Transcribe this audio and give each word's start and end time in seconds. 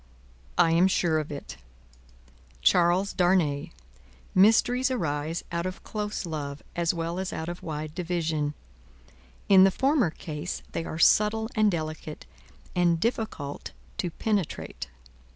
"I 0.57 0.71
am 0.71 0.87
sure 0.87 1.19
of 1.19 1.31
it. 1.31 1.57
Charles 2.63 3.13
Darnay, 3.13 3.69
mysteries 4.33 4.89
arise 4.89 5.43
out 5.51 5.67
of 5.67 5.83
close 5.83 6.25
love, 6.25 6.63
as 6.75 6.91
well 6.91 7.19
as 7.19 7.31
out 7.31 7.47
of 7.47 7.61
wide 7.61 7.93
division; 7.93 8.55
in 9.47 9.63
the 9.63 9.69
former 9.69 10.09
case, 10.09 10.63
they 10.71 10.85
are 10.85 10.97
subtle 10.97 11.51
and 11.53 11.69
delicate, 11.69 12.25
and 12.75 12.99
difficult 12.99 13.73
to 13.99 14.09
penetrate. 14.09 14.87